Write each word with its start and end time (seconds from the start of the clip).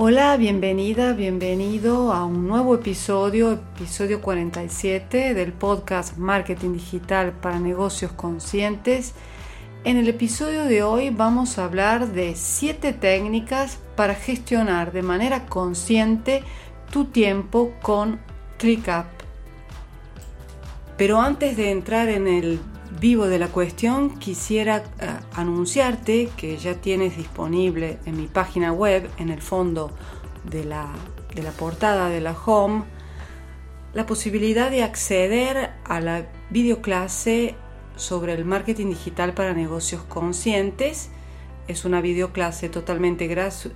Hola, 0.00 0.36
bienvenida, 0.36 1.12
bienvenido 1.12 2.12
a 2.12 2.24
un 2.24 2.46
nuevo 2.46 2.76
episodio, 2.76 3.50
episodio 3.50 4.20
47 4.20 5.34
del 5.34 5.52
podcast 5.52 6.16
Marketing 6.18 6.74
Digital 6.74 7.32
para 7.32 7.58
Negocios 7.58 8.12
Conscientes. 8.12 9.12
En 9.82 9.96
el 9.96 10.06
episodio 10.06 10.66
de 10.66 10.84
hoy 10.84 11.10
vamos 11.10 11.58
a 11.58 11.64
hablar 11.64 12.12
de 12.12 12.36
7 12.36 12.92
técnicas 12.92 13.80
para 13.96 14.14
gestionar 14.14 14.92
de 14.92 15.02
manera 15.02 15.46
consciente 15.46 16.44
tu 16.92 17.06
tiempo 17.06 17.72
con 17.82 18.20
ClickUp. 18.56 19.06
Pero 20.96 21.20
antes 21.20 21.56
de 21.56 21.72
entrar 21.72 22.08
en 22.08 22.28
el 22.28 22.60
vivo 23.00 23.26
de 23.26 23.38
la 23.38 23.48
cuestión, 23.48 24.18
quisiera 24.18 24.78
eh, 24.78 25.08
anunciarte 25.34 26.30
que 26.36 26.56
ya 26.56 26.74
tienes 26.74 27.16
disponible 27.16 27.98
en 28.06 28.16
mi 28.16 28.26
página 28.26 28.72
web, 28.72 29.10
en 29.18 29.30
el 29.30 29.42
fondo 29.42 29.92
de 30.44 30.64
la, 30.64 30.88
de 31.34 31.42
la 31.42 31.50
portada 31.52 32.08
de 32.08 32.20
la 32.20 32.32
home, 32.32 32.84
la 33.94 34.06
posibilidad 34.06 34.70
de 34.70 34.82
acceder 34.82 35.70
a 35.84 36.00
la 36.00 36.26
videoclase 36.50 37.54
sobre 37.96 38.34
el 38.34 38.44
marketing 38.44 38.90
digital 38.90 39.34
para 39.34 39.52
negocios 39.54 40.02
conscientes. 40.02 41.10
Es 41.66 41.84
una 41.84 42.00
videoclase 42.00 42.68
totalmente 42.68 43.26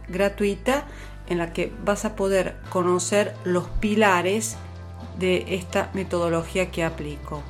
gratuita 0.09 0.87
en 1.27 1.39
la 1.39 1.53
que 1.53 1.73
vas 1.85 2.05
a 2.05 2.17
poder 2.17 2.57
conocer 2.71 3.35
los 3.45 3.69
pilares 3.81 4.57
de 5.19 5.45
esta 5.55 5.91
metodología 5.93 6.71
que 6.71 6.85
aplico. 6.85 7.43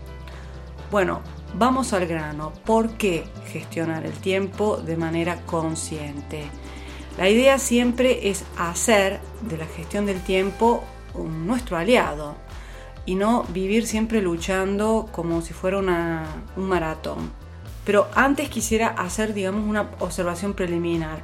Bueno, 0.91 1.23
Vamos 1.55 1.93
al 1.93 2.07
grano. 2.07 2.53
¿Por 2.65 2.93
qué 2.93 3.25
gestionar 3.53 4.07
el 4.07 4.13
tiempo 4.13 4.79
de 4.79 4.97
manera 4.97 5.43
consciente? 5.45 6.45
La 7.19 7.29
idea 7.29 7.59
siempre 7.59 8.31
es 8.31 8.45
hacer 8.57 9.21
de 9.43 9.59
la 9.59 9.67
gestión 9.67 10.07
del 10.07 10.23
tiempo 10.23 10.83
nuestro 11.15 11.77
aliado 11.77 12.37
y 13.05 13.17
no 13.17 13.45
vivir 13.45 13.87
siempre 13.87 14.23
luchando 14.23 15.11
como 15.13 15.43
si 15.43 15.53
fuera 15.53 15.79
un 15.79 16.69
maratón. 16.69 17.31
Pero 17.85 18.09
antes 18.15 18.49
quisiera 18.49 18.89
hacer, 18.89 19.35
digamos, 19.35 19.69
una 19.69 19.91
observación 19.99 20.55
preliminar, 20.55 21.21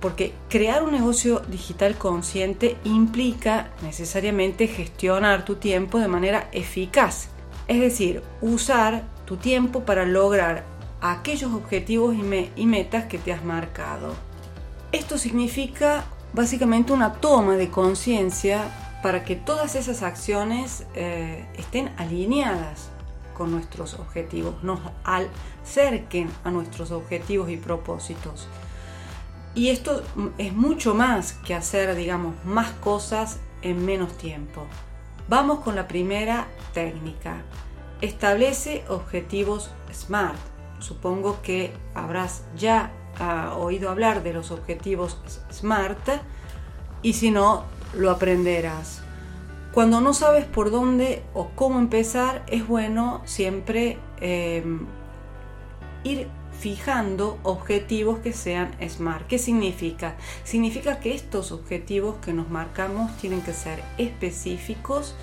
porque 0.00 0.32
crear 0.48 0.82
un 0.82 0.92
negocio 0.92 1.40
digital 1.40 1.96
consciente 1.96 2.78
implica 2.84 3.70
necesariamente 3.82 4.66
gestionar 4.66 5.44
tu 5.44 5.56
tiempo 5.56 5.98
de 5.98 6.08
manera 6.08 6.48
eficaz, 6.52 7.28
es 7.66 7.80
decir, 7.80 8.22
usar 8.40 9.02
tu 9.28 9.36
tiempo 9.36 9.80
para 9.84 10.06
lograr 10.06 10.64
aquellos 11.02 11.52
objetivos 11.52 12.16
y, 12.16 12.66
metas 12.66 13.04
que 13.04 13.18
te 13.18 13.30
has 13.30 13.44
marcado. 13.44 14.14
Esto 14.90 15.18
significa 15.18 16.04
básicamente 16.32 16.94
una 16.94 17.12
toma 17.12 17.56
de 17.56 17.68
conciencia 17.68 18.64
para 19.02 19.26
que 19.26 19.36
todas 19.36 19.74
esas 19.74 20.02
acciones 20.02 20.86
eh, 20.94 21.46
estén 21.58 21.92
alineadas 21.98 22.88
con 23.36 23.50
nuestros 23.50 23.94
objetivos, 23.94 24.64
nos 24.64 24.80
acerquen 25.04 26.30
a 26.42 26.50
nuestros 26.50 26.90
objetivos 26.90 27.50
y 27.50 27.58
propósitos. 27.58 28.48
Y 29.54 29.68
esto 29.68 30.04
es 30.38 30.54
mucho 30.54 30.94
más 30.94 31.34
que 31.34 31.54
hacer, 31.54 31.94
digamos, 31.94 32.34
más 32.46 32.70
cosas 32.70 33.40
en 33.60 33.84
menos 33.84 34.16
tiempo. 34.16 34.64
Vamos 35.28 35.60
con 35.60 35.76
la 35.76 35.86
primera 35.86 36.48
técnica. 36.72 37.42
Establece 38.00 38.84
objetivos 38.88 39.70
SMART. 39.92 40.38
Supongo 40.78 41.42
que 41.42 41.72
habrás 41.94 42.44
ya 42.56 42.92
ah, 43.18 43.56
oído 43.58 43.90
hablar 43.90 44.22
de 44.22 44.32
los 44.32 44.50
objetivos 44.50 45.18
SMART 45.50 46.08
y 47.02 47.14
si 47.14 47.30
no, 47.30 47.64
lo 47.94 48.10
aprenderás. 48.10 49.02
Cuando 49.72 50.00
no 50.00 50.14
sabes 50.14 50.44
por 50.44 50.70
dónde 50.70 51.22
o 51.34 51.50
cómo 51.54 51.78
empezar, 51.78 52.44
es 52.48 52.66
bueno 52.66 53.22
siempre 53.24 53.98
em, 54.20 54.86
ir 56.04 56.28
fijando 56.58 57.38
objetivos 57.44 58.18
que 58.18 58.32
sean 58.32 58.74
SMART. 58.80 59.26
¿Qué 59.28 59.38
significa? 59.38 60.16
Significa 60.42 60.98
que 60.98 61.14
estos 61.14 61.52
objetivos 61.52 62.16
que 62.16 62.32
nos 62.32 62.48
marcamos 62.50 63.16
tienen 63.18 63.42
que 63.42 63.52
ser 63.52 63.82
específicos, 63.98 65.14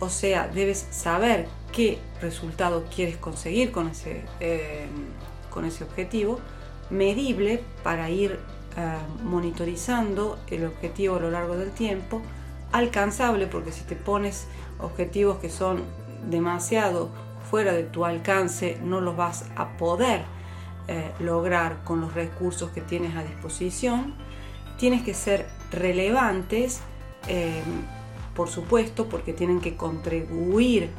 o 0.00 0.08
sea, 0.08 0.48
debes 0.48 0.86
saber 0.90 1.46
qué 1.72 1.98
resultado 2.20 2.84
quieres 2.94 3.16
conseguir 3.16 3.72
con 3.72 3.88
ese, 3.88 4.24
eh, 4.40 4.86
con 5.50 5.64
ese 5.64 5.84
objetivo, 5.84 6.40
medible 6.90 7.62
para 7.82 8.10
ir 8.10 8.38
eh, 8.76 8.96
monitorizando 9.22 10.38
el 10.48 10.66
objetivo 10.66 11.16
a 11.16 11.20
lo 11.20 11.30
largo 11.30 11.56
del 11.56 11.70
tiempo, 11.70 12.22
alcanzable 12.72 13.46
porque 13.46 13.72
si 13.72 13.82
te 13.82 13.96
pones 13.96 14.46
objetivos 14.78 15.38
que 15.38 15.50
son 15.50 15.82
demasiado 16.28 17.10
fuera 17.50 17.72
de 17.72 17.82
tu 17.82 18.04
alcance 18.04 18.78
no 18.84 19.00
los 19.00 19.16
vas 19.16 19.46
a 19.56 19.76
poder 19.76 20.22
eh, 20.86 21.10
lograr 21.18 21.82
con 21.84 22.00
los 22.00 22.14
recursos 22.14 22.70
que 22.70 22.80
tienes 22.80 23.16
a 23.16 23.22
disposición. 23.22 24.14
Tienes 24.78 25.02
que 25.02 25.14
ser 25.14 25.46
relevantes 25.70 26.80
por 28.34 28.48
supuesto, 28.48 29.06
porque 29.06 29.32
tienen 29.32 29.60
que 29.60 29.76
contribuir 29.76 30.90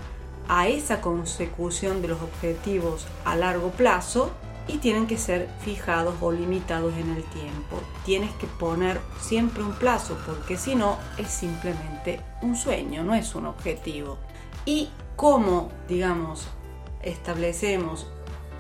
a 0.48 0.68
esa 0.68 1.02
consecución 1.02 2.02
de 2.02 2.10
los 2.10 2.22
objetivos 2.22 3.06
a 3.26 3.36
largo 3.36 3.70
plazo 3.72 4.32
y 4.68 4.78
tienen 4.78 5.08
que 5.08 5.18
ser 5.18 5.50
fijados 5.62 6.16
o 6.22 6.32
limitados 6.32 6.94
en 6.96 7.10
el 7.12 7.24
tiempo. 7.24 7.80
Tienes 8.06 8.32
que 8.36 8.48
poner 8.48 9.00
siempre 9.20 9.64
un 9.64 9.74
plazo 9.74 10.18
porque 10.26 10.58
si 10.58 10.76
no 10.76 10.98
es 11.18 11.30
simplemente 11.30 12.22
un 12.42 12.56
sueño, 12.56 13.04
no 13.04 13.16
es 13.16 13.36
un 13.36 13.48
objetivo. 13.48 14.18
Y 14.66 14.90
cómo, 15.16 15.70
digamos, 15.88 16.48
establecemos 17.02 18.08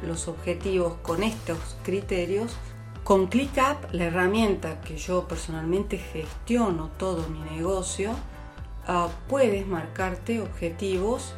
los 0.01 0.27
objetivos 0.27 0.93
con 1.03 1.23
estos 1.23 1.59
criterios, 1.83 2.55
con 3.03 3.27
ClickUp, 3.27 3.91
la 3.91 4.05
herramienta 4.05 4.81
que 4.81 4.97
yo 4.97 5.27
personalmente 5.27 5.97
gestiono 5.97 6.89
todo 6.97 7.27
mi 7.29 7.39
negocio, 7.55 8.15
Ah, 8.87 9.09
puedes 9.29 9.67
marcarte 9.67 10.41
objetivos 10.41 11.33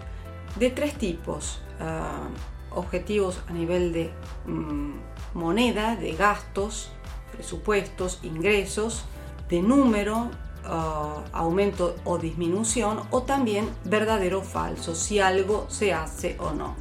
de 0.56 0.70
tres 0.70 0.96
tipos. 0.96 1.60
Ah, 1.80 2.28
objetivos 2.72 3.40
a 3.48 3.54
nivel 3.54 3.94
de 3.94 4.12
mm, 4.48 4.94
moneda, 5.36 5.96
de 5.96 6.14
gastos, 6.14 6.92
presupuestos, 7.32 8.20
ingresos, 8.24 9.06
de 9.50 9.62
número, 9.62 10.32
ah, 10.66 11.24
aumento 11.34 11.96
o 12.04 12.18
disminución, 12.18 13.02
o 13.12 13.24
también 13.24 13.70
verdadero 13.86 14.40
o 14.40 14.44
falso, 14.44 14.96
si 14.96 15.20
algo 15.20 15.68
se 15.70 15.94
hace 15.94 16.36
o 16.40 16.52
no. 16.52 16.76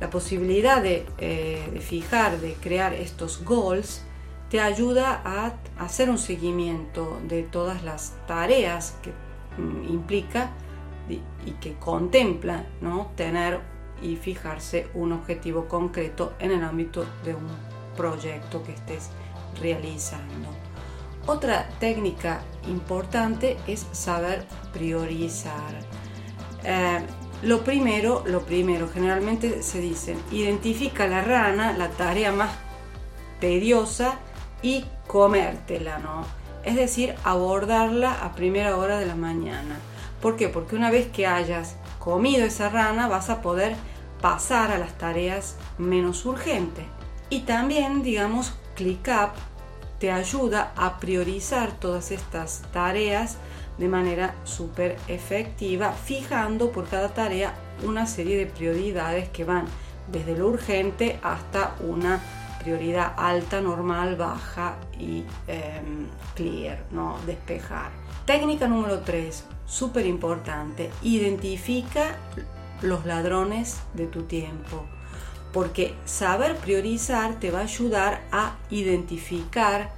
La 0.00 0.10
posibilidad 0.10 0.82
de, 0.82 1.06
eh, 1.18 1.80
fijar, 1.80 2.40
de 2.40 2.54
crear 2.54 2.94
estos 2.94 3.44
goals, 3.44 4.02
te 4.50 4.60
ayuda 4.60 5.22
a 5.24 5.54
hacer 5.82 6.10
un 6.10 6.18
seguimiento 6.18 7.18
de 7.26 7.42
todas 7.42 7.82
las 7.82 8.14
tareas 8.26 8.94
que 9.02 9.12
Mm, 9.56 9.88
implica 9.88 10.50
y 11.08 11.50
que 11.60 11.74
contempla 11.74 12.64
¿no? 12.80 13.10
tener 13.16 13.60
y 14.02 14.16
fijarse 14.16 14.88
un 14.94 15.12
objetivo 15.12 15.66
concreto 15.66 16.34
en 16.38 16.50
el 16.50 16.62
ámbito 16.62 17.04
de 17.24 17.34
un 17.34 17.46
proyecto 17.96 18.62
que 18.62 18.72
estés 18.72 19.10
realizando. 19.60 20.48
Otra 21.26 21.68
técnica 21.80 22.42
importante 22.68 23.56
es 23.66 23.86
saber 23.92 24.44
priorizar. 24.72 25.74
Eh, 26.64 27.00
lo 27.42 27.62
primero, 27.64 28.24
lo 28.26 28.42
primero, 28.42 28.88
generalmente 28.88 29.62
se 29.62 29.80
dice, 29.80 30.16
identifica 30.30 31.06
la 31.06 31.22
rana, 31.22 31.72
la 31.76 31.88
tarea 31.90 32.32
más 32.32 32.50
tediosa 33.40 34.18
y 34.62 34.84
comértela, 35.06 35.98
¿no? 35.98 36.24
es 36.64 36.76
decir, 36.76 37.14
abordarla 37.24 38.24
a 38.24 38.34
primera 38.34 38.76
hora 38.76 38.98
de 38.98 39.06
la 39.06 39.14
mañana. 39.14 39.78
¿Por 40.24 40.36
qué? 40.36 40.48
Porque 40.48 40.74
una 40.74 40.90
vez 40.90 41.08
que 41.08 41.26
hayas 41.26 41.76
comido 41.98 42.46
esa 42.46 42.70
rana 42.70 43.08
vas 43.08 43.28
a 43.28 43.42
poder 43.42 43.76
pasar 44.22 44.70
a 44.70 44.78
las 44.78 44.96
tareas 44.96 45.56
menos 45.76 46.24
urgentes. 46.24 46.86
Y 47.28 47.40
también, 47.40 48.02
digamos, 48.02 48.54
ClickUp 48.74 49.32
te 49.98 50.10
ayuda 50.10 50.72
a 50.76 50.98
priorizar 50.98 51.72
todas 51.72 52.10
estas 52.10 52.62
tareas 52.72 53.36
de 53.76 53.86
manera 53.86 54.34
súper 54.44 54.96
efectiva, 55.08 55.92
fijando 55.92 56.72
por 56.72 56.88
cada 56.88 57.12
tarea 57.12 57.52
una 57.82 58.06
serie 58.06 58.38
de 58.38 58.46
prioridades 58.46 59.28
que 59.28 59.44
van 59.44 59.66
desde 60.10 60.38
lo 60.38 60.48
urgente 60.48 61.18
hasta 61.22 61.74
una 61.80 62.18
prioridad 62.62 63.12
alta, 63.18 63.60
normal, 63.60 64.16
baja 64.16 64.76
y 64.98 65.26
em, 65.48 66.06
clear, 66.34 66.82
¿no? 66.92 67.18
despejar. 67.26 67.90
Técnica 68.24 68.66
número 68.68 69.00
3, 69.00 69.44
súper 69.66 70.06
importante, 70.06 70.90
identifica 71.02 72.16
los 72.82 73.06
ladrones 73.06 73.80
de 73.94 74.06
tu 74.06 74.22
tiempo, 74.22 74.84
porque 75.52 75.94
saber 76.04 76.56
priorizar 76.56 77.38
te 77.40 77.50
va 77.50 77.60
a 77.60 77.62
ayudar 77.62 78.22
a 78.30 78.56
identificar 78.70 79.92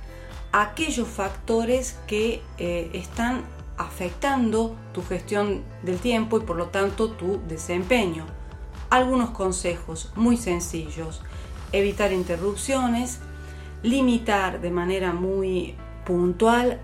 aquellos 0.53 1.09
factores 1.09 1.99
que 2.07 2.43
eh, 2.59 2.91
están 2.93 3.45
afectando 3.77 4.75
tu 4.93 5.03
gestión 5.03 5.63
del 5.83 5.99
tiempo 5.99 6.39
y 6.39 6.41
por 6.41 6.57
lo 6.57 6.67
tanto 6.69 7.11
tu 7.11 7.41
desempeño. 7.47 8.25
Algunos 8.89 9.31
consejos 9.31 10.13
muy 10.15 10.37
sencillos. 10.37 11.23
Evitar 11.73 12.13
interrupciones, 12.13 13.19
limitar 13.83 14.61
de 14.61 14.71
manera 14.71 15.13
muy 15.13 15.75
puntual 16.07 16.81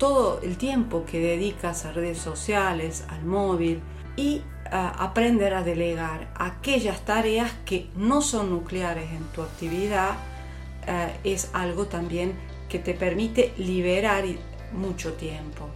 todo 0.00 0.40
el 0.42 0.56
tiempo 0.56 1.04
que 1.04 1.20
dedicas 1.20 1.84
a 1.84 1.92
redes 1.92 2.16
sociales, 2.16 3.04
al 3.10 3.22
móvil 3.22 3.82
y 4.16 4.40
aprender 4.72 5.52
a 5.52 5.62
delegar 5.62 6.32
aquellas 6.36 7.04
tareas 7.04 7.52
que 7.66 7.90
no 7.96 8.22
son 8.22 8.50
nucleares 8.50 9.12
en 9.12 9.24
tu 9.24 9.42
actividad 9.42 10.12
eh, 10.86 11.12
es 11.24 11.50
algo 11.52 11.86
también 11.86 12.32
que 12.70 12.78
te 12.78 12.94
permite 12.94 13.52
liberar 13.58 14.24
mucho 14.72 15.12
tiempo. 15.14 15.68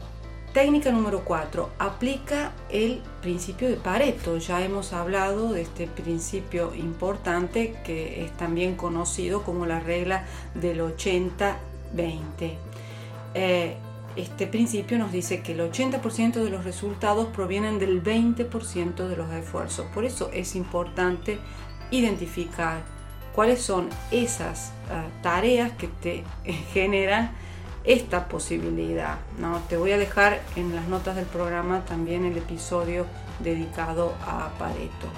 Técnica 0.55 0.91
número 0.91 1.25
4. 1.25 1.70
Aplica 1.79 2.53
el 2.70 3.03
principio 3.20 3.69
de 3.69 3.77
Pareto. 3.77 4.38
Ya 4.38 4.65
hemos 4.65 4.93
hablado 4.93 5.53
de 5.53 5.62
este 5.62 5.87
principio 5.87 6.75
importante 6.75 7.77
que 7.85 8.25
es 8.25 8.35
también 8.38 8.77
conocido 8.77 9.43
como 9.43 9.67
la 9.67 9.81
regla 9.81 10.25
del 10.55 10.81
80-20. 10.81 11.56
Eh, 13.35 13.77
este 14.16 14.46
principio 14.46 14.99
nos 14.99 15.12
dice 15.12 15.43
que 15.43 15.52
el 15.52 15.61
80% 15.61 16.43
de 16.43 16.50
los 16.50 16.64
resultados 16.64 17.26
provienen 17.28 17.78
del 17.78 18.02
20% 18.02 19.08
de 19.08 19.16
los 19.16 19.32
esfuerzos. 19.32 19.87
Por 19.93 20.05
eso 20.05 20.31
es 20.32 20.55
importante 20.55 21.38
identificar 21.90 22.82
cuáles 23.34 23.61
son 23.61 23.88
esas 24.11 24.72
ah, 24.90 25.06
tareas 25.22 25.72
que 25.72 25.88
te 25.88 26.25
generan 26.72 27.32
esta 27.84 28.28
posibilidad. 28.28 29.19
¿no? 29.38 29.61
Te 29.69 29.76
voy 29.76 29.93
a 29.93 29.99
dejar 29.99 30.40
en 30.56 30.75
las 30.75 30.88
notas 30.88 31.17
del 31.17 31.26
programa 31.26 31.84
también 31.84 32.25
el 32.25 32.37
episodio 32.37 33.06
dedicado 33.40 34.14
a 34.26 34.50
Pareto. 34.58 35.08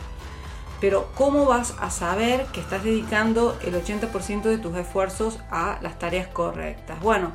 Pero 0.81 1.09
¿cómo 1.15 1.47
vas 1.47 1.75
a 1.81 1.91
saber 1.91 2.47
que 2.53 2.61
estás 2.61 2.85
dedicando 2.85 3.57
el 3.65 3.75
80% 3.75 4.43
de 4.43 4.59
tus 4.59 4.77
esfuerzos 4.77 5.39
a 5.51 5.79
las 5.81 5.99
tareas 5.99 6.29
correctas? 6.29 7.01
Bueno, 7.01 7.33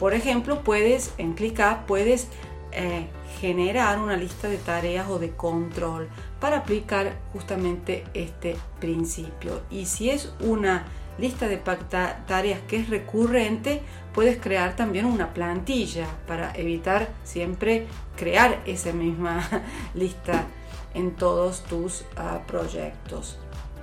por 0.00 0.14
ejemplo, 0.14 0.62
puedes 0.64 1.12
en 1.18 1.34
ClickUp 1.34 1.84
puedes 1.86 2.26
eh, 2.72 3.06
generar 3.38 3.98
una 3.98 4.16
lista 4.16 4.48
de 4.48 4.56
tareas 4.56 5.10
o 5.10 5.18
de 5.18 5.32
control 5.32 6.08
para 6.40 6.56
aplicar 6.56 7.18
justamente 7.34 8.04
este 8.14 8.56
principio. 8.80 9.60
Y 9.70 9.84
si 9.84 10.08
es 10.08 10.32
una 10.40 10.86
lista 11.18 11.48
de 11.48 11.58
tareas 11.58 12.60
que 12.66 12.78
es 12.78 12.88
recurrente, 12.88 13.82
puedes 14.14 14.38
crear 14.38 14.74
también 14.74 15.04
una 15.04 15.34
plantilla 15.34 16.06
para 16.26 16.50
evitar 16.54 17.10
siempre 17.22 17.86
crear 18.16 18.62
esa 18.64 18.94
misma 18.94 19.46
lista 19.94 20.46
en 20.94 21.10
todos 21.10 21.62
tus 21.64 22.06
ah, 22.16 22.40
proyectos. 22.46 23.38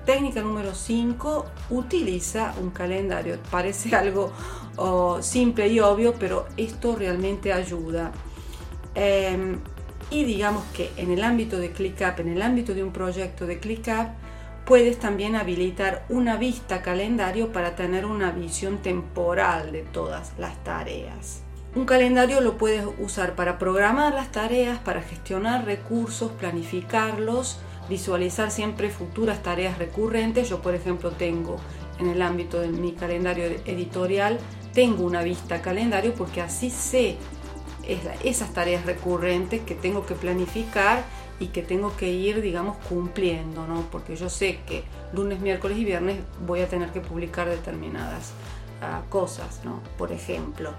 Técnica 0.07 0.41
número 0.41 0.73
5, 0.73 1.45
utiliza 1.69 2.55
un 2.61 2.71
calendario. 2.71 3.37
Parece 3.51 3.95
algo 3.95 4.31
simple 5.21 5.67
y 5.67 5.79
obvio, 5.79 6.13
pero 6.19 6.47
esto 6.57 6.95
realmente 6.95 7.53
ayuda. 7.53 8.11
Em, 8.95 9.59
y 10.09 10.23
digamos 10.23 10.63
que 10.73 10.91
en 10.97 11.11
el 11.11 11.23
ámbito 11.23 11.59
de 11.59 11.71
ClickUp, 11.71 12.19
en 12.19 12.29
el 12.29 12.41
ámbito 12.41 12.73
de 12.73 12.83
un 12.83 12.91
proyecto 12.91 13.45
de 13.45 13.59
ClickUp, 13.59 14.09
Puedes 14.67 14.99
también 14.99 15.37
habilitar 15.37 16.03
una 16.09 16.35
vista 16.35 16.81
calendario 16.81 17.53
para 17.53 17.77
tener 17.77 18.05
una 18.05 18.31
visión 18.31 18.79
temporal 18.79 19.71
de 19.71 19.83
todas 19.83 20.33
las 20.37 20.61
tareas. 20.65 21.41
Un 21.73 21.85
calendario 21.85 22.41
lo 22.41 22.57
puedes 22.57 22.85
usar 22.99 23.35
para 23.35 23.59
programar 23.59 24.13
las 24.13 24.29
tareas, 24.33 24.77
para 24.79 25.01
gestionar 25.01 25.63
recursos, 25.63 26.33
planificarlos, 26.33 27.61
visualizar 27.87 28.51
siempre 28.51 28.89
futuras 28.89 29.41
tareas 29.41 29.77
recurrentes. 29.77 30.49
Yo, 30.49 30.61
por 30.61 30.75
ejemplo, 30.75 31.11
tengo 31.11 31.55
en 31.97 32.09
el 32.09 32.21
ámbito 32.21 32.59
de 32.59 32.67
mi 32.67 32.91
calendario 32.91 33.45
editorial, 33.45 34.37
tengo 34.77 35.05
una 35.05 35.23
vista 35.23 35.59
calendario 35.63 36.13
porque 36.13 36.39
así 36.39 36.69
sé 36.69 37.17
esas 38.23 38.53
tareas 38.53 38.85
recurrentes 38.85 39.61
que 39.61 39.73
tengo 39.73 40.05
que 40.05 40.13
planificar 40.13 41.03
y 41.39 41.47
que 41.47 41.63
tengo 41.63 41.97
que 41.97 42.11
ir, 42.11 42.43
digamos, 42.43 42.77
cumpliendo, 42.87 43.65
¿no? 43.65 43.87
Porque 43.91 44.15
yo 44.15 44.29
sé 44.29 44.59
que 44.67 44.83
lunes, 45.13 45.39
miércoles 45.39 45.79
y 45.79 45.83
viernes 45.83 46.19
voy 46.45 46.61
a 46.61 46.67
tener 46.67 46.91
que 46.91 47.01
publicar 47.01 47.49
determinadas 47.49 48.33
ah, 48.83 49.01
cosas, 49.09 49.61
¿no? 49.63 49.81
Por 49.97 50.11
ejemplo. 50.11 50.73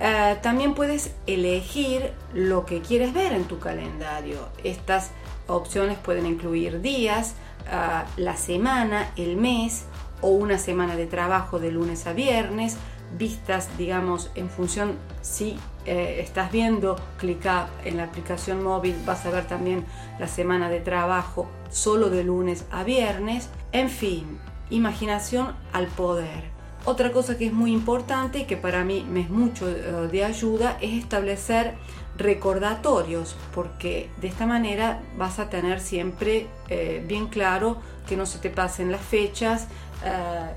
Ah, 0.00 0.38
también 0.42 0.74
puedes 0.74 1.12
elegir 1.28 2.10
lo 2.32 2.66
que 2.66 2.80
quieres 2.80 3.14
ver 3.14 3.32
en 3.32 3.44
tu 3.44 3.60
calendario. 3.60 4.40
Estas 4.64 5.12
opciones 5.46 5.98
pueden 5.98 6.26
incluir 6.26 6.80
días, 6.80 7.34
ah, 7.70 8.06
la 8.16 8.36
semana, 8.36 9.12
el 9.14 9.36
mes 9.36 9.84
o 10.20 10.30
una 10.30 10.58
semana 10.58 10.96
de 10.96 11.06
trabajo 11.06 11.60
de 11.60 11.70
lunes 11.70 12.08
a 12.08 12.12
viernes, 12.12 12.76
vistas, 13.16 13.68
digamos, 13.78 14.30
en 14.34 14.50
función 14.50 14.96
si 15.22 15.56
eh, 15.86 16.20
estás 16.20 16.50
viendo, 16.50 16.96
clica 17.18 17.68
en 17.84 17.98
la 17.98 18.04
aplicación 18.04 18.62
móvil, 18.62 18.96
vas 19.04 19.26
a 19.26 19.30
ver 19.30 19.46
también 19.46 19.84
la 20.18 20.28
semana 20.28 20.70
de 20.70 20.80
trabajo 20.80 21.46
solo 21.70 22.08
de 22.08 22.24
lunes 22.24 22.64
a 22.70 22.84
viernes. 22.84 23.50
En 23.72 23.90
fin, 23.90 24.38
imaginación 24.70 25.54
al 25.72 25.86
poder. 25.88 26.54
Otra 26.86 27.12
cosa 27.12 27.36
que 27.38 27.46
es 27.46 27.52
muy 27.52 27.72
importante 27.72 28.40
y 28.40 28.44
que 28.44 28.56
para 28.56 28.84
mí 28.84 29.06
me 29.08 29.20
es 29.20 29.30
mucho 29.30 29.68
eh, 29.68 30.08
de 30.10 30.24
ayuda 30.24 30.78
es 30.80 30.92
establecer 30.92 31.74
recordatorios, 32.16 33.36
porque 33.54 34.08
de 34.20 34.28
esta 34.28 34.46
manera 34.46 35.02
vas 35.18 35.38
a 35.38 35.50
tener 35.50 35.80
siempre 35.80 36.46
eh, 36.68 37.04
bien 37.06 37.26
claro 37.26 37.78
que 38.06 38.16
no 38.16 38.24
se 38.24 38.38
te 38.38 38.50
pasen 38.50 38.92
las 38.92 39.00
fechas, 39.00 39.68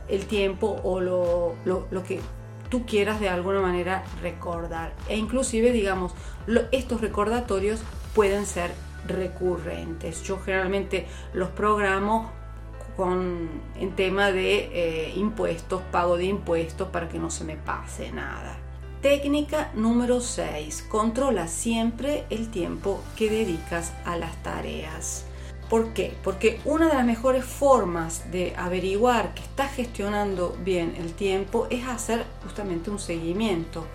el 0.10 0.25
tiempo 0.25 0.82
o 0.84 1.00
lo, 1.00 1.56
lo 1.63 2.04
que 2.04 2.20
tú 2.69 2.86
quieras 2.86 3.19
de 3.19 3.29
alguna 3.29 3.62
manera 3.62 4.03
recordar. 4.21 4.93
E 5.07 5.17
inclusive, 5.17 5.71
digamos, 5.71 6.13
estos 6.71 7.01
recordatorios 7.01 7.81
pueden 8.13 8.45
ser 8.45 8.71
recurrentes. 9.07 10.24
Yo 10.24 10.39
generalmente 10.39 11.07
los 11.33 11.50
programo 11.50 12.31
con, 12.95 13.50
en 13.79 13.95
tema 13.95 14.31
de 14.31 14.69
eh, 14.74 15.13
impuestos, 15.15 15.81
pago 15.91 16.17
de 16.17 16.25
impuestos 16.25 16.89
para 16.89 17.07
que 17.07 17.19
no 17.19 17.29
se 17.29 17.43
me 17.43 17.55
pase 17.55 18.12
nada. 18.12 18.57
Técnica 19.01 19.71
número 19.75 20.19
6. 20.19 20.88
Controla 20.89 21.47
siempre 21.47 22.25
el 22.31 22.50
tiempo 22.50 23.03
que 23.15 23.29
dedicas 23.29 23.93
a 24.05 24.17
las 24.17 24.36
tareas. 24.41 25.26
¿Por 25.69 25.89
qué? 25.89 26.15
Porque 26.24 26.62
una 26.63 26.88
de 26.88 26.93
las 26.93 27.05
mejores 27.05 27.43
formas 27.43 28.31
de 28.31 28.53
averiguar 28.55 29.33
que 29.33 29.41
estás 29.41 29.74
gestionando 29.74 30.55
bien 30.63 30.95
el 30.97 31.13
tiempo 31.13 31.67
es 31.69 31.86
hacer 31.86 32.25
justamente 32.43 32.89
un 32.89 33.00
seguimiento. 33.00 33.86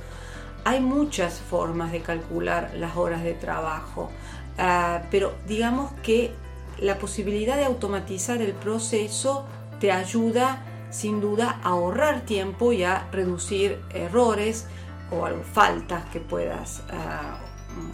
Hay 0.64 0.80
muchas 0.80 1.40
formas 1.40 1.90
de 1.90 2.02
calcular 2.02 2.72
las 2.76 2.96
horas 2.96 3.24
de 3.24 3.32
trabajo, 3.32 4.10
ah, 4.58 5.02
pero 5.10 5.34
digamos 5.48 5.92
que 6.02 6.32
la 6.78 6.98
posibilidad 6.98 7.56
de 7.56 7.64
automatizar 7.64 8.42
el 8.42 8.52
proceso 8.52 9.46
te 9.80 9.92
ayuda 9.92 10.64
sin 10.90 11.22
duda 11.22 11.58
a 11.64 11.70
ahorrar 11.70 12.20
tiempo 12.26 12.72
y 12.72 12.84
a 12.84 13.08
reducir 13.10 13.80
errores 13.94 14.66
o 15.10 15.26
faltas 15.52 16.04
que 16.10 16.20
puedas, 16.20 16.82
ah, 16.90 17.38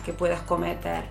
que 0.04 0.12
puedas 0.12 0.42
cometer. 0.42 1.04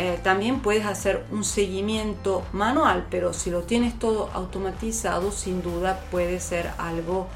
Eh, 0.00 0.20
también 0.22 0.60
puedes 0.60 0.86
hacer 0.86 1.24
un 1.32 1.42
seguimiento 1.42 2.44
manual, 2.52 3.08
pero 3.10 3.32
si 3.32 3.50
lo 3.50 3.62
tienes 3.62 3.98
todo 3.98 4.30
automatizado, 4.32 5.32
sin 5.32 5.60
duda 5.60 6.04
puede 6.12 6.38
ser 6.38 6.70
algo 6.78 7.26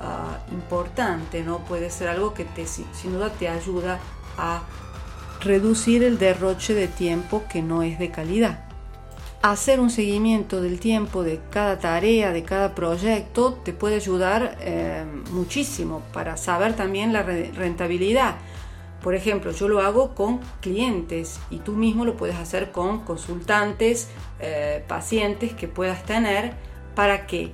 ah, 0.00 0.38
importante, 0.52 1.42
¿no? 1.42 1.58
Puede 1.58 1.90
ser 1.90 2.06
algo 2.06 2.32
que 2.32 2.44
te, 2.44 2.64
sin 2.64 3.12
duda 3.12 3.30
te 3.30 3.48
ayuda 3.48 3.98
a 4.38 4.62
reducir 5.40 6.04
el 6.04 6.16
derroche 6.16 6.74
de 6.74 6.86
tiempo 6.86 7.42
que 7.50 7.60
no 7.60 7.82
es 7.82 7.98
de 7.98 8.12
calidad. 8.12 8.66
hacer 9.42 9.80
un 9.80 9.90
seguimiento 9.90 10.62
del 10.62 10.78
tiempo 10.78 11.24
de 11.24 11.40
cada 11.50 11.80
tarea, 11.80 12.30
de 12.32 12.44
cada 12.44 12.76
proyecto, 12.76 13.54
te 13.64 13.72
puede 13.72 13.96
ayudar 13.96 14.56
eh, 14.60 15.04
muchísimo 15.32 16.02
para 16.12 16.36
saber 16.36 16.76
también 16.76 17.12
la 17.12 17.24
rentabilidad. 17.24 18.36
Por 19.02 19.14
ejemplo, 19.14 19.50
yo 19.50 19.68
lo 19.68 19.80
hago 19.80 20.14
con 20.14 20.40
clientes 20.60 21.40
y 21.50 21.58
tú 21.58 21.72
mismo 21.72 22.04
lo 22.04 22.16
puedes 22.16 22.36
hacer 22.36 22.70
con 22.70 23.00
consultantes, 23.00 24.08
eh, 24.38 24.84
pacientes 24.86 25.54
que 25.54 25.66
puedas 25.66 26.04
tener. 26.04 26.54
¿Para 26.94 27.26
qué? 27.26 27.52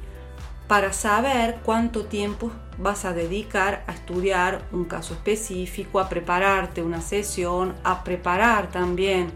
Para 0.66 0.92
saber 0.92 1.58
cuánto 1.64 2.04
tiempo 2.04 2.52
vas 2.76 3.06
a 3.06 3.14
dedicar 3.14 3.82
a 3.86 3.92
estudiar 3.92 4.62
un 4.72 4.84
caso 4.84 5.14
específico, 5.14 6.00
a 6.00 6.08
prepararte 6.10 6.82
una 6.82 7.00
sesión, 7.00 7.74
a 7.82 8.04
preparar 8.04 8.70
también 8.70 9.32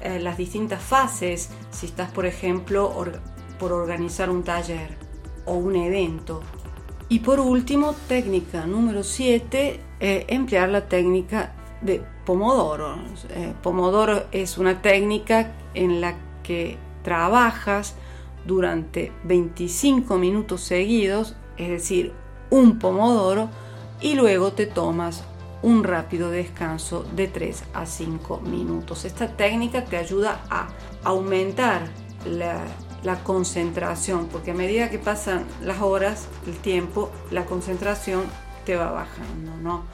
eh, 0.00 0.20
las 0.20 0.36
distintas 0.36 0.80
fases, 0.80 1.50
si 1.72 1.86
estás, 1.86 2.10
por 2.12 2.24
ejemplo, 2.24 2.94
por 3.58 3.72
organizar 3.72 4.30
un 4.30 4.44
taller 4.44 4.96
o 5.44 5.54
un 5.54 5.74
evento. 5.74 6.40
Y 7.08 7.20
por 7.20 7.40
último, 7.40 7.94
técnica 8.06 8.66
número 8.66 9.02
7, 9.02 9.80
eh, 10.00 10.26
emplear 10.28 10.68
la 10.68 10.88
técnica 10.88 11.52
de 11.80 12.02
Pomodoro. 12.26 12.96
Eh, 13.30 13.54
Pomodoro 13.62 14.24
es 14.30 14.58
una 14.58 14.82
técnica 14.82 15.52
en 15.72 16.02
la 16.02 16.16
que 16.42 16.76
trabajas 17.02 17.94
durante 18.44 19.12
25 19.24 20.18
minutos 20.18 20.60
seguidos, 20.60 21.34
es 21.56 21.70
decir, 21.70 22.12
un 22.50 22.78
Pomodoro, 22.78 23.48
y 24.00 24.14
luego 24.14 24.52
te 24.52 24.66
tomas 24.66 25.24
un 25.62 25.84
rápido 25.84 26.30
descanso 26.30 27.04
de 27.16 27.26
3 27.26 27.64
a 27.72 27.86
5 27.86 28.40
minutos. 28.40 29.06
Esta 29.06 29.28
técnica 29.28 29.84
te 29.84 29.96
ayuda 29.96 30.42
a 30.50 30.68
aumentar 31.04 31.88
la, 32.26 32.64
concentración, 33.22 34.26
porque 34.26 34.50
a 34.50 34.54
medida 34.54 34.90
que 34.90 34.98
pasan 34.98 35.44
las 35.62 35.80
horas, 35.80 36.28
el 36.46 36.56
tiempo, 36.56 37.10
la 37.30 37.44
concentración 37.44 38.24
te 38.64 38.76
va 38.76 38.90
bajando, 38.90 39.56
¿no? 39.62 39.84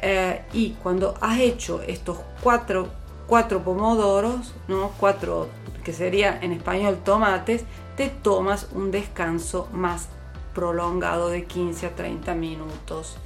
Eh, 0.00 0.42
y 0.52 0.70
cuando 0.82 1.14
has 1.20 1.40
hecho 1.40 1.82
estos 1.82 2.18
cuatro, 2.42 2.88
cuatro 3.26 3.62
pomodoros, 3.62 4.54
¿no? 4.68 4.92
Cuatro, 4.98 5.48
que 5.84 5.92
sería 5.92 6.38
en 6.40 6.52
español 6.52 6.98
tomates, 7.04 7.64
te 7.96 8.08
tomas 8.08 8.68
un 8.72 8.90
descanso 8.90 9.68
más 9.72 10.08
prolongado 10.54 11.28
de 11.28 11.44
15 11.44 11.86
a 11.86 11.94
30 11.94 12.34
minutos. 12.34 13.16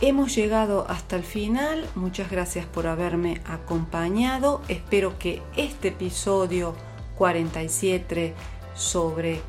Hemos 0.00 0.34
llegado 0.34 0.86
hasta 0.88 1.16
el 1.16 1.24
final, 1.24 1.86
muchas 1.94 2.30
gracias 2.30 2.64
por 2.64 2.86
haberme 2.86 3.42
acompañado, 3.44 4.62
espero 4.68 5.18
que 5.18 5.42
este 5.56 5.88
episodio 5.88 6.74
47 7.16 8.34
sobre 8.80 9.40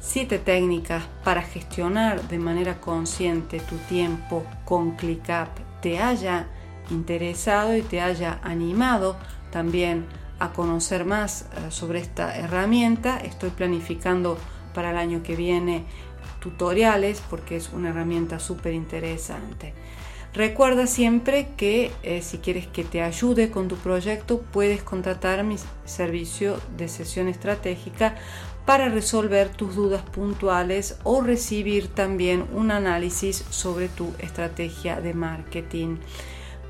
7 0.00 0.38
técnicas 0.38 1.02
para 1.24 1.42
gestionar 1.42 2.28
de 2.28 2.38
manera 2.38 2.80
consciente 2.80 3.58
tu 3.58 3.76
tiempo 3.88 4.44
con 4.64 4.92
ClickUp 4.96 5.48
te 5.80 5.98
haya 5.98 6.46
interesado 6.90 7.76
y 7.76 7.82
te 7.82 8.00
haya 8.00 8.38
animado 8.42 9.16
también 9.50 10.06
a 10.38 10.52
conocer 10.52 11.04
más 11.04 11.42
eh, 11.42 11.70
sobre 11.70 12.00
esta 12.00 12.36
herramienta. 12.36 13.18
Estoy 13.18 13.50
planificando 13.50 14.38
para 14.74 14.90
el 14.90 14.96
año 14.96 15.22
que 15.22 15.36
viene 15.36 15.84
tutoriales 16.40 17.22
porque 17.30 17.56
es 17.56 17.70
una 17.72 17.90
herramienta 17.90 18.38
súper 18.38 18.74
interesante. 18.74 19.72
Recuerda 20.34 20.88
siempre 20.88 21.48
que 21.56 21.92
eh, 22.02 22.20
si 22.20 22.38
quieres 22.38 22.66
que 22.66 22.82
te 22.82 23.02
ayude 23.02 23.50
con 23.50 23.68
tu 23.68 23.76
proyecto 23.76 24.40
puedes 24.40 24.82
contratar 24.82 25.44
mi 25.44 25.56
servicio 25.84 26.58
de 26.76 26.88
sesión 26.88 27.28
estratégica 27.28 28.16
para 28.64 28.88
resolver 28.88 29.48
tus 29.50 29.74
dudas 29.74 30.02
puntuales 30.02 30.98
o 31.02 31.20
recibir 31.20 31.88
también 31.88 32.46
un 32.52 32.70
análisis 32.70 33.44
sobre 33.50 33.88
tu 33.88 34.12
estrategia 34.18 35.00
de 35.00 35.14
marketing. 35.14 35.96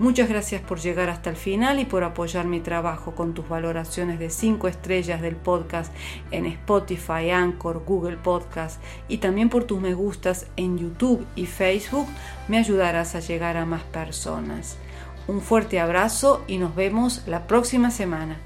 Muchas 0.01 0.29
gracias 0.29 0.61
por 0.61 0.81
llegar 0.81 1.09
hasta 1.09 1.31
el 1.31 1.37
final 1.37 1.79
y 1.79 1.85
por 1.85 2.03
apoyar 2.03 2.47
mi 2.47 2.59
trabajo 2.59 3.15
con 3.15 3.33
tus 3.33 3.49
valoraciones 3.49 4.19
de 4.19 4.29
5 4.29 4.67
estrellas 4.67 5.23
del 5.23 5.37
podcast 5.37 5.93
en 6.33 6.47
Spotify, 6.47 7.31
Anchor, 7.31 7.85
Google 7.87 8.17
Podcast 8.17 8.83
y 9.07 9.19
también 9.19 9.51
por 9.51 9.65
tus 9.65 9.81
me 9.81 9.95
gustas 9.95 10.47
en 10.57 10.79
YouTube 10.79 11.25
y 11.37 11.47
Facebook. 11.47 12.09
Me 12.49 12.59
ayudarás 12.59 13.15
a 13.15 13.21
llegar 13.21 13.57
a 13.57 13.67
más 13.67 13.85
personas. 13.85 14.79
Un 15.29 15.41
fuerte 15.41 15.79
abrazo 15.79 16.43
y 16.49 16.59
nos 16.59 16.75
vemos 16.75 17.23
la 17.29 17.47
próxima 17.47 17.93
semana. 17.93 18.41